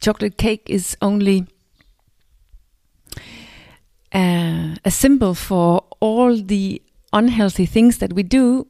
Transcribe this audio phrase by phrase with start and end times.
[0.00, 1.46] Chocolate cake is only
[4.12, 8.66] uh, a symbol for all the unhealthy things that we do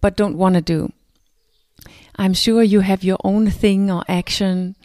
[0.00, 0.92] but don't want to do.
[2.16, 4.76] I'm sure you have your own thing or action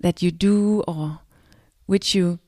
[0.00, 1.20] that you do or
[1.86, 2.38] which you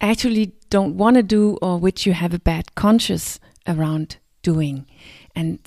[0.00, 4.84] actually don't want to do or which you have a bad conscience around doing.
[5.32, 5.60] And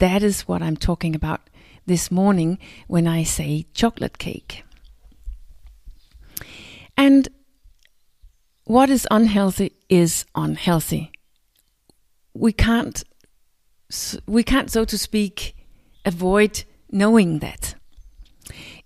[0.00, 1.48] that is what I'm talking about
[1.86, 4.64] this morning when I say chocolate cake.
[6.96, 7.28] And
[8.64, 11.12] what is unhealthy is unhealthy.
[12.34, 13.04] We can't
[14.26, 15.54] we can't so to speak
[16.04, 17.76] avoid knowing that.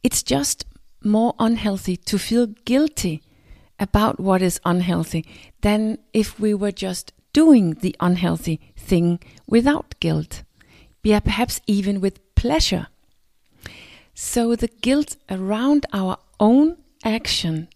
[0.02, 0.66] It's just
[1.02, 3.22] more unhealthy to feel guilty
[3.78, 5.24] about what is unhealthy
[5.60, 10.42] than if we were just doing the unhealthy thing without guilt,
[11.02, 12.88] yeah, perhaps even with pleasure.
[14.14, 17.68] So the guilt around our own action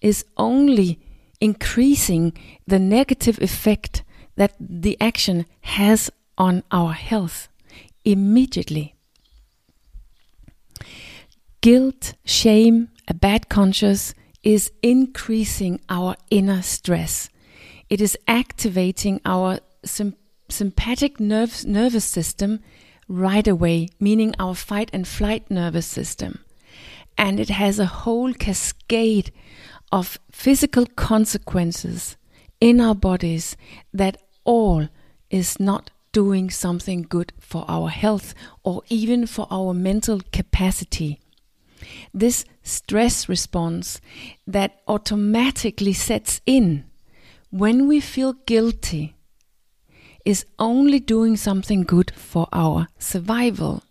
[0.00, 0.98] is only
[1.40, 2.32] increasing
[2.66, 4.02] the negative effect
[4.36, 7.48] that the action has on our health
[8.04, 8.94] immediately.
[11.60, 17.28] Guilt, shame, a bad conscience is increasing our inner stress.
[17.88, 20.16] It is activating our sim-
[20.48, 22.60] sympathetic nervous system
[23.08, 26.44] right away, meaning our fight and flight nervous system.
[27.18, 29.30] And it has a whole cascade
[29.90, 32.16] of physical consequences
[32.60, 33.56] in our bodies
[33.92, 34.88] that all
[35.30, 41.20] is not doing something good for our health or even for our mental capacity.
[42.12, 44.00] This stress response
[44.46, 46.84] that automatically sets in
[47.50, 49.14] when we feel guilty
[50.24, 53.82] is only doing something good for our survival.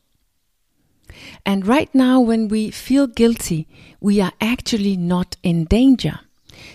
[1.46, 3.68] And right now, when we feel guilty,
[4.00, 6.20] we are actually not in danger.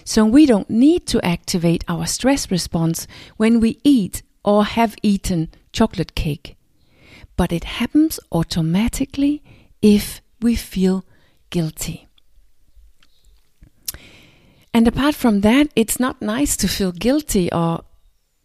[0.04, 3.06] So we don't need to activate our stress response
[3.36, 6.56] when we eat or have eaten chocolate cake.
[7.36, 9.42] But it happens automatically
[9.82, 11.04] if we feel
[11.50, 12.06] guilty.
[14.74, 17.82] And apart from that, it's not nice to feel guilty or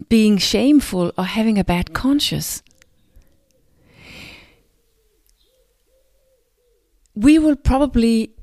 [0.07, 2.63] being shameful or having a bad conscience.
[7.13, 8.33] We will probably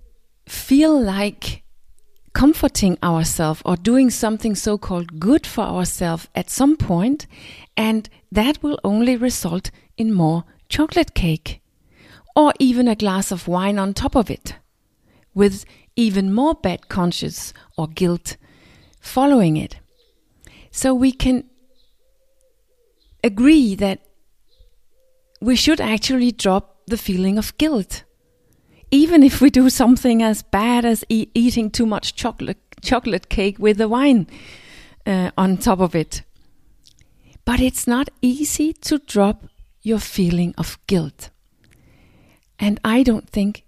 [0.46, 1.62] feel like
[2.34, 7.26] comforting ourselves or doing something so called good for ourselves at some point,
[7.76, 11.62] and that will only result in more chocolate cake
[12.38, 14.54] or even a glass of wine on top of it,
[15.34, 15.64] with
[15.96, 18.36] even more bad conscience or guilt
[19.00, 19.78] following it.
[20.70, 21.42] So we can
[23.24, 23.98] agree that
[25.40, 28.04] we should actually drop the feeling of guilt.
[28.92, 33.58] Even if we do something as bad as e- eating too much chocolate chocolate cake
[33.58, 34.28] with the wine
[35.04, 36.22] uh, on top of it.
[37.44, 39.42] But it's not easy to drop
[39.82, 41.30] your feeling of guilt.
[42.58, 43.64] And I don't think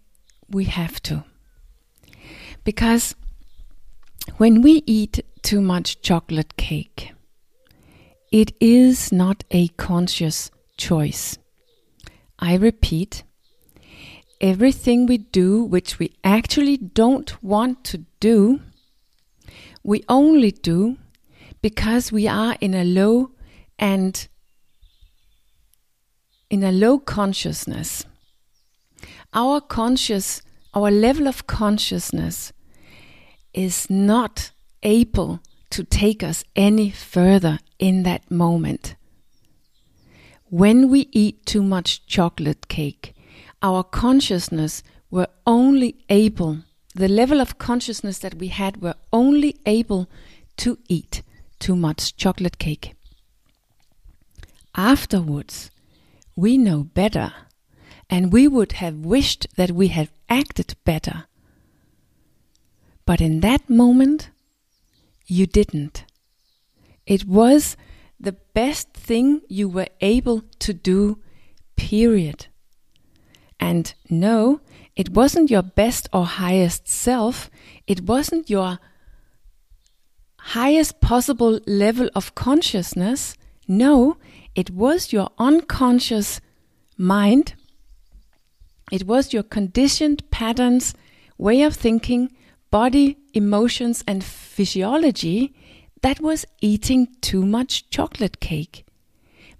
[0.48, 1.24] we have to.
[2.64, 3.14] Because
[4.36, 7.12] when we eat too much chocolate cake,
[8.32, 11.38] it is not a conscious choice.
[12.38, 13.22] I repeat,
[14.40, 18.60] everything we do which we actually don't want to do,
[19.82, 20.96] we only do
[21.62, 23.32] because we are in a low
[23.78, 24.28] and
[26.48, 28.04] in a low consciousness
[29.32, 30.42] our conscious,
[30.74, 32.52] our level of consciousness
[33.54, 34.50] is not
[34.82, 35.40] able
[35.70, 38.96] to take us any further in that moment.
[40.50, 43.14] when we eat too much chocolate cake,
[43.62, 46.58] our consciousness were only able,
[46.94, 50.10] the level of consciousness that we had were only able
[50.56, 51.22] to eat
[51.60, 52.94] too much chocolate cake.
[54.74, 55.70] Afterwards,
[56.34, 57.32] we know better,
[58.10, 61.26] and we would have wished that we had acted better.
[63.06, 64.30] But in that moment,
[65.26, 66.04] you didn't.
[67.06, 67.76] It was
[68.18, 71.18] the best thing you were able to do,
[71.76, 72.48] period.
[73.60, 74.60] And no,
[74.96, 77.48] it wasn't your best or highest self,
[77.86, 78.78] it wasn't your
[80.38, 83.36] highest possible level of consciousness.
[83.68, 84.16] No,
[84.54, 86.40] it was your unconscious
[86.96, 87.54] mind.
[88.90, 90.94] It was your conditioned patterns,
[91.38, 92.32] way of thinking,
[92.70, 95.54] body, emotions, and physiology
[96.02, 98.84] that was eating too much chocolate cake.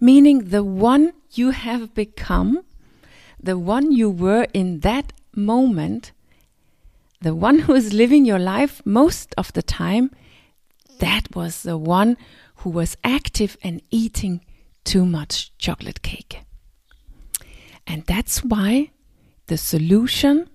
[0.00, 2.64] Meaning the one you have become,
[3.42, 6.12] the one you were in that moment,
[7.20, 10.10] the one who is living your life most of the time,
[10.98, 12.16] that was the one
[12.56, 14.40] who was active and eating
[14.84, 16.42] too much chocolate cake.
[17.86, 18.90] And that's why
[19.50, 20.48] the solution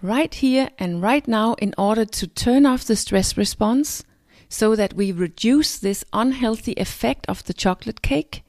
[0.00, 4.04] right here and right now in order to turn off the stress response
[4.48, 8.42] so that we reduce this unhealthy effect of the chocolate cake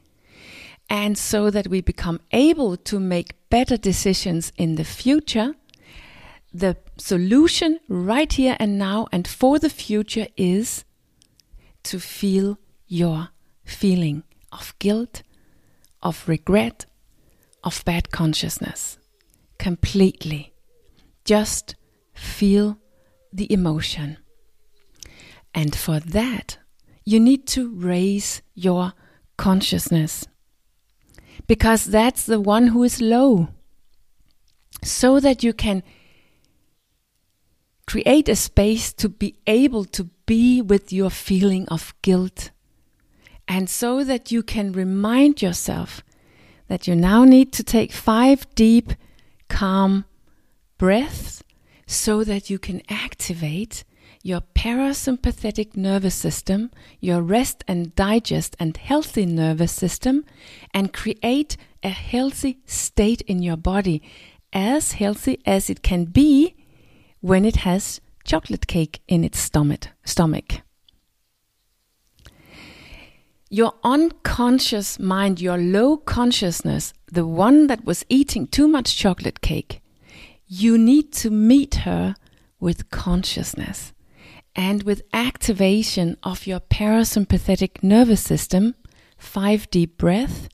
[0.90, 5.54] and so that we become able to make better decisions in the future.
[6.54, 10.86] The solution right here and now and for the future is
[11.84, 13.30] to feel your
[13.66, 15.24] feeling of guilt,
[16.02, 16.86] of regret,
[17.66, 18.98] of bad consciousness
[19.58, 20.54] completely.
[21.26, 21.76] Just
[22.14, 22.78] feel
[23.32, 24.18] the emotion.
[25.54, 26.58] And for that,
[27.04, 28.94] you need to raise your
[29.38, 30.28] consciousness.
[31.48, 33.50] Because that's the one who is low.
[34.84, 35.84] So that you can
[37.88, 42.52] create a space to be able to be with your feeling of guilt.
[43.48, 46.04] And so that you can remind yourself
[46.68, 48.92] that you now need to take five deep,
[49.48, 50.06] calm
[50.78, 51.44] breaths
[51.86, 53.84] so that you can activate
[54.24, 60.26] your parasympathetic nervous system, your rest and digest and healthy nervous system,
[60.74, 64.02] and create a healthy state in your body,
[64.52, 66.56] as healthy as it can be
[67.22, 69.88] when it has chocolate cake in its stomach.
[70.04, 70.62] stomach.
[73.50, 79.82] Your unconscious mind, your low consciousness, the one that was eating too much chocolate cake,
[80.48, 82.16] you need to meet her
[82.60, 83.94] with consciousness
[84.56, 88.76] and with activation of your parasympathetic nervous system,
[89.18, 90.50] five deep breaths,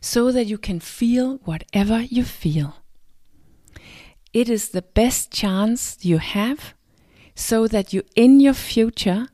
[0.00, 2.76] so that you can feel whatever you feel.
[4.32, 6.74] It is the best chance you have
[7.34, 9.28] so that you in your future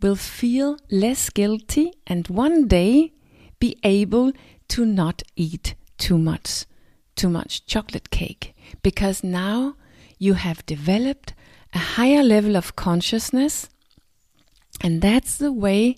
[0.00, 3.12] will feel less guilty and one day
[3.58, 4.32] be able
[4.68, 6.66] to not eat too much
[7.16, 9.74] too much chocolate cake because now
[10.18, 11.34] you have developed
[11.74, 13.68] a higher level of consciousness.
[14.80, 15.96] And that's the way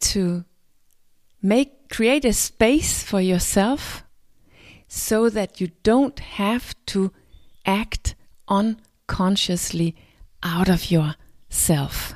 [0.00, 0.44] to
[1.40, 4.02] make create a space for yourself
[4.88, 7.12] so that you don't have to
[7.64, 8.14] act
[8.48, 9.94] unconsciously
[10.42, 12.14] out of yourself.